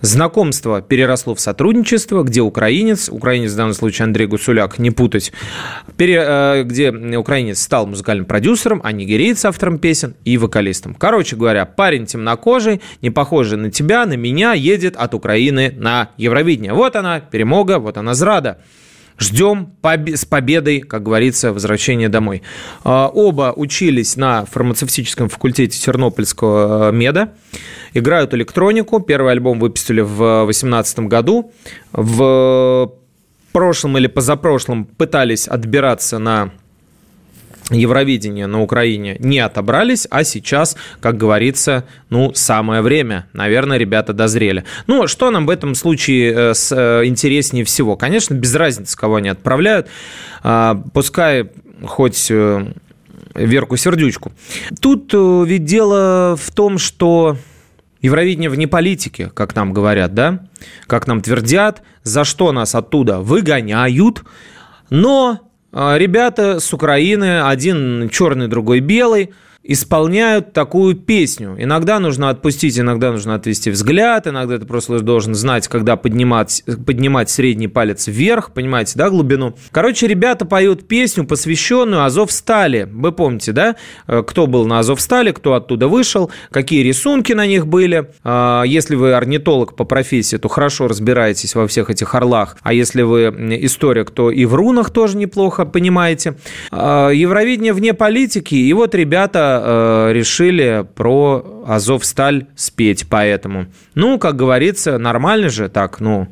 [0.04, 5.32] Знакомство переросло в сотрудничество, где украинец, украинец в данном случае Андрей Гусуляк, не путать,
[5.96, 10.94] пере, э, где украинец стал музыкальным продюсером, а нигерийец автором песен и вокалистом.
[10.94, 16.74] Короче говоря, парень темнокожий, не похожий на тебя, на меня, едет от Украины на Евровидение.
[16.74, 18.58] Вот она, перемога, вот она зрада.
[19.20, 22.42] Ждем с победой, как говорится, возвращения домой.
[22.84, 27.34] А, оба учились на фармацевтическом факультете Тернопольского э, меда,
[27.94, 29.00] играют электронику.
[29.00, 31.52] Первый альбом выпустили в 2018 году.
[31.92, 32.92] В
[33.52, 36.52] прошлом или позапрошлом пытались отбираться на
[37.70, 43.28] Евровидение на Украине не отобрались, а сейчас, как говорится, ну, самое время.
[43.34, 44.66] Наверное, ребята дозрели.
[44.88, 47.96] Ну, что нам в этом случае э, э, интереснее всего?
[47.96, 49.88] Конечно, без разницы, кого они отправляют.
[50.44, 51.50] А, пускай
[51.86, 52.74] хоть э,
[53.34, 54.34] Верку Сердючку.
[54.82, 57.38] Тут ведь дело в том, что
[58.04, 60.46] Евровидение вне политики, как нам говорят, да?
[60.88, 64.24] Как нам твердят, за что нас оттуда выгоняют.
[64.90, 71.56] Но а, ребята с Украины, один черный, другой белый, исполняют такую песню.
[71.58, 77.30] Иногда нужно отпустить, иногда нужно отвести взгляд, иногда ты просто должен знать, когда поднимать, поднимать
[77.30, 79.56] средний палец вверх, понимаете, да, глубину.
[79.72, 82.90] Короче, ребята поют песню, посвященную Азовстали.
[82.92, 87.66] Вы помните, да, э, кто был на Азовстале, кто оттуда вышел, какие рисунки на них
[87.66, 88.12] были.
[88.24, 92.58] А, если вы орнитолог по профессии, то хорошо разбираетесь во всех этих орлах.
[92.64, 93.28] А если вы
[93.62, 96.36] историк, то и в рунах тоже неплохо понимаете.
[96.72, 103.68] А, Евровидение вне политики, и вот ребята э, решили про Азовсталь спеть поэтому.
[103.96, 106.28] Ну, как говорится, нормально же так, ну,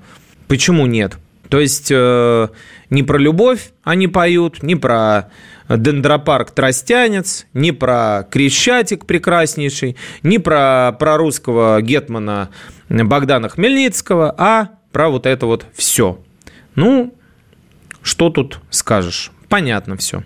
[0.47, 1.17] почему нет?
[1.49, 2.47] То есть э,
[2.89, 5.30] не про любовь они поют, не про
[5.67, 12.49] дендропарк Тростянец, не про Крещатик прекраснейший, не про, про русского гетмана
[12.89, 16.19] Богдана Хмельницкого, а про вот это вот все.
[16.76, 17.13] Ну,
[18.01, 19.32] что тут скажешь?
[19.49, 20.24] Понятно все.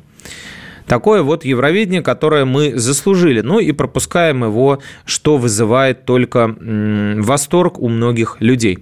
[0.87, 3.41] Такое вот Евровидение, которое мы заслужили.
[3.41, 8.79] Ну и пропускаем его, что вызывает только восторг у многих людей.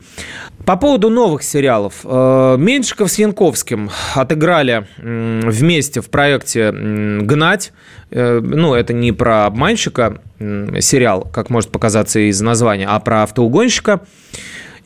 [0.65, 2.01] По поводу новых сериалов.
[2.05, 7.73] Э, Меньшиков с Янковским отыграли вместе в проекте «Гнать».
[8.11, 14.01] Э, ну, это не про обманщика сериал, как может показаться из названия, а про автоугонщика.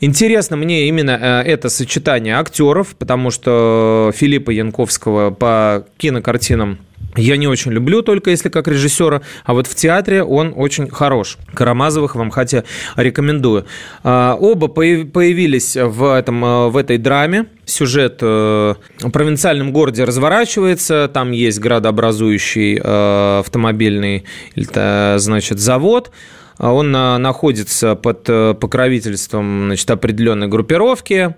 [0.00, 6.78] Интересно мне именно э, это сочетание актеров, потому что Филиппа Янковского по кинокартинам
[7.18, 11.36] я не очень люблю, только если как режиссера, а вот в театре он очень хорош.
[11.54, 12.64] Карамазовых вам хотя
[12.96, 13.66] рекомендую.
[14.02, 17.46] А, оба появились в, этом, э, в этой драме.
[17.64, 26.10] Сюжет э, в провинциальном городе разворачивается, там есть градообразующий э, автомобильный значит, завод,
[26.58, 31.34] он находится под покровительством значит, определенной группировки,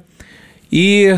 [0.71, 1.17] и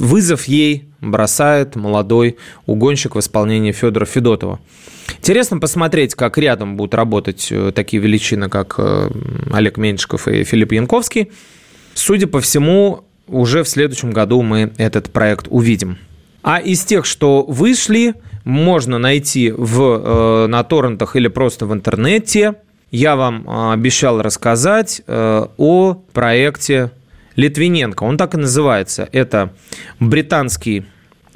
[0.00, 2.36] вызов ей бросает молодой
[2.66, 4.60] угонщик в исполнении Федора Федотова.
[5.18, 9.10] Интересно посмотреть, как рядом будут работать э, такие величины, как э,
[9.52, 11.30] Олег Меньшиков и Филипп Янковский.
[11.94, 15.98] Судя по всему, уже в следующем году мы этот проект увидим.
[16.42, 22.54] А из тех, что вышли, можно найти в, э, на торрентах или просто в интернете.
[22.90, 26.90] Я вам обещал рассказать о проекте
[27.40, 28.04] Литвиненко.
[28.04, 29.08] Он так и называется.
[29.12, 29.52] Это
[29.98, 30.84] британский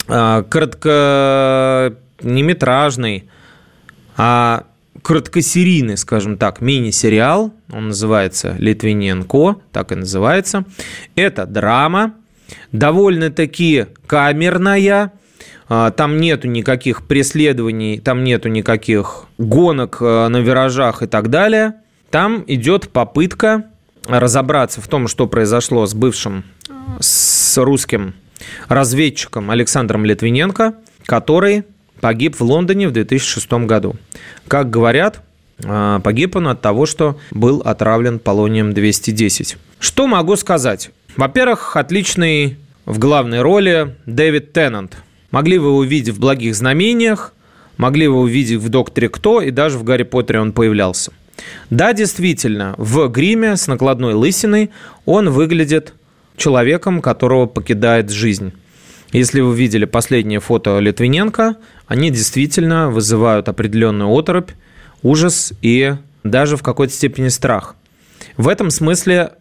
[0.07, 1.96] э, коротко
[4.16, 4.64] а
[5.02, 7.52] краткосерийный, скажем так, мини-сериал.
[7.72, 10.64] Он называется «Литвиненко», так и называется.
[11.16, 12.14] Это драма,
[12.72, 15.12] довольно-таки камерная,
[15.68, 21.74] а, там нету никаких преследований, там нету никаких гонок э, на виражах и так далее.
[22.11, 23.64] Там идет попытка
[24.07, 26.44] разобраться в том, что произошло с бывшим,
[27.00, 28.14] с русским
[28.68, 30.74] разведчиком Александром Литвиненко,
[31.07, 31.64] который
[32.00, 33.96] погиб в Лондоне в 2006 году.
[34.48, 35.22] Как говорят,
[35.64, 39.57] а, погиб он от того, что был отравлен полонием-210.
[39.78, 40.90] Что могу сказать?
[41.16, 44.96] Во-первых, отличный в главной роли Дэвид Теннант.
[45.30, 47.32] Могли вы увидеть в «Благих знамениях»,
[47.76, 51.12] могли вы увидеть в «Докторе Кто», и даже в «Гарри Поттере» он появлялся–
[51.70, 54.70] да, действительно, в гриме с накладной лысиной
[55.05, 55.95] он выглядит
[56.37, 58.53] человеком, которого покидает жизнь.
[59.12, 61.57] Если вы видели последнее фото Литвиненко,
[61.87, 64.51] они действительно вызывают определенную оторопь,
[65.03, 67.76] ужас и даже в какой-то степени страх.
[68.37, 69.32] В этом смысле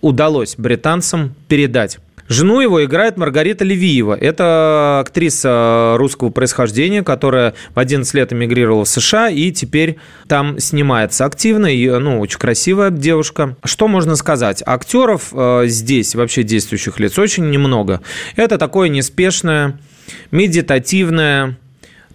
[0.00, 1.98] удалось британцам передать
[2.28, 4.14] Жену его играет Маргарита Левиева.
[4.14, 9.96] Это актриса русского происхождения, которая в 11 лет эмигрировала в США и теперь
[10.28, 11.66] там снимается активно.
[11.66, 13.56] И, ну, очень красивая девушка.
[13.64, 14.62] Что можно сказать?
[14.66, 18.00] Актеров э, здесь, вообще действующих лиц, очень немного.
[18.34, 19.78] Это такое неспешное,
[20.30, 21.58] медитативное,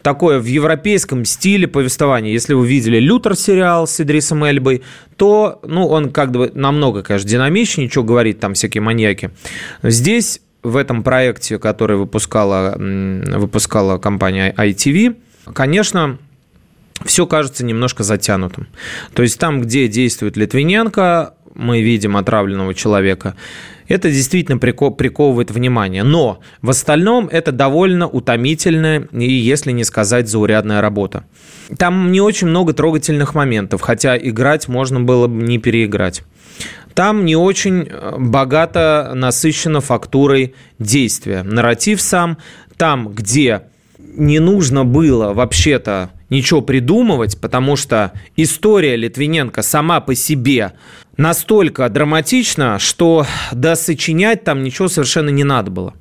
[0.02, 2.32] такое в европейском стиле повествования.
[2.32, 4.82] Если вы видели «Лютер» сериал с Идрисом Эльбой,
[5.16, 9.32] то ну, он как бы намного, конечно, динамичнее, ничего говорит там всякие маньяки.
[9.84, 15.16] Здесь в этом проекте, который выпускала, выпускала компания ITV,
[15.54, 16.18] конечно,
[17.06, 18.68] все кажется немножко затянутым.
[19.14, 23.36] То есть там, где действует Литвиненко, мы видим отравленного человека,
[23.92, 26.04] это действительно приковывает внимание.
[26.04, 31.26] Но в остальном это довольно утомительная и, если не сказать, заурядная работа.
[31.78, 36.24] Там не очень много трогательных моментов, хотя играть можно было бы не переиграть.
[36.94, 41.44] Там не очень э, богато насыщена фактурой действия.
[41.44, 42.38] Нарратив сам,
[42.78, 43.64] там, где
[43.98, 50.74] не нужно было вообще-то ничего придумывать, потому что история Литвиненко сама по себе
[51.22, 55.94] настолько драматична, что досочинять там ничего совершенно не надо было.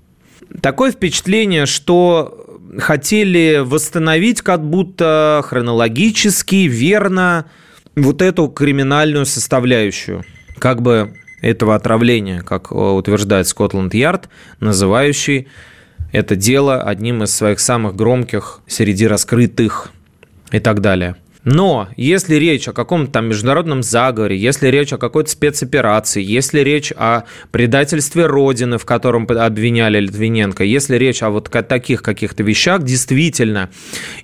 [0.63, 7.47] Такое впечатление, что хотели восстановить как будто хронологически, верно
[7.95, 10.25] вот эту криминальную составляющую.
[10.59, 15.49] Как бы этого отравления, как утверждает Скотланд-Ярд, называющий
[16.13, 19.93] это дело одним из своих самых громких среди раскрытых
[20.51, 25.31] и так далее– но если речь о каком-то там международном заговоре, если речь о какой-то
[25.31, 32.03] спецоперации, если речь о предательстве Родины, в котором обвиняли Литвиненко, если речь о вот таких
[32.03, 33.71] каких-то вещах, действительно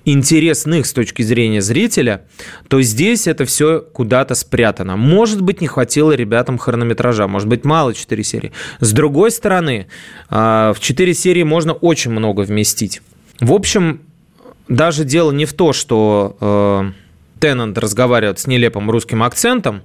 [0.05, 2.25] интересных с точки зрения зрителя,
[2.67, 4.95] то здесь это все куда-то спрятано.
[4.95, 8.51] Может быть, не хватило ребятам хронометража, может быть, мало 4 серии.
[8.79, 9.87] С другой стороны,
[10.29, 13.01] а, в 4 серии можно очень много вместить.
[13.39, 14.01] В общем,
[14.67, 16.91] даже дело не в то, что э,
[17.39, 19.81] Теннант разговаривает с нелепым русским акцентом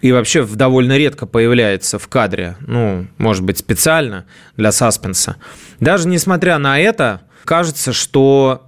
[0.00, 4.24] и вообще довольно редко появляется в кадре, ну, может быть, специально
[4.56, 5.36] для саспенса.
[5.80, 8.66] Даже несмотря на это, кажется, что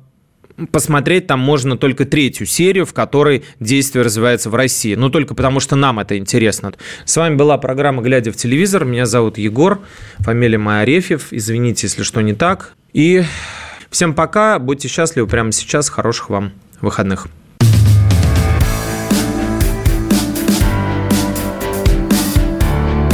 [0.70, 4.94] посмотреть там можно только третью серию, в которой действие развивается в России.
[4.94, 6.72] Ну, только потому, что нам это интересно.
[7.04, 8.84] С вами была программа «Глядя в телевизор».
[8.84, 9.80] Меня зовут Егор,
[10.18, 11.28] фамилия моя Арефьев.
[11.32, 12.74] Извините, если что не так.
[12.92, 13.24] И
[13.90, 15.88] всем пока, будьте счастливы прямо сейчас.
[15.88, 17.26] Хороших вам выходных.